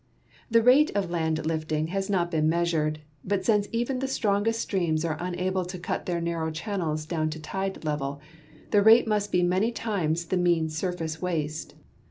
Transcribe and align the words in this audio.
The 0.49 0.63
rate 0.63 0.89
of 0.95 1.11
land 1.11 1.45
lifting 1.45 1.89
has 1.89 2.09
not 2.09 2.31
been 2.31 2.49
measured, 2.49 3.01
but 3.23 3.45
since 3.45 3.67
even 3.71 3.99
the 3.99 4.07
strongest 4.07 4.59
streams 4.59 5.05
are 5.05 5.15
unable 5.19 5.63
to 5.65 5.77
cut 5.77 6.07
their 6.07 6.19
narrow 6.19 6.49
channels 6.49 7.05
down 7.05 7.29
to 7.29 7.39
tide 7.39 7.85
level, 7.85 8.19
the 8.71 8.81
rate 8.81 9.05
must 9.07 9.31
be 9.31 9.43
many 9.43 9.71
times 9.71 10.25
the 10.25 10.37
mean 10.37 10.69
sur 10.71 10.91
face 10.91 11.21
waste. 11.21 11.75